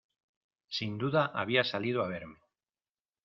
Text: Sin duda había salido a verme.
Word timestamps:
Sin 0.67 0.97
duda 0.97 1.27
había 1.31 1.63
salido 1.63 2.03
a 2.03 2.07
verme. 2.07 2.39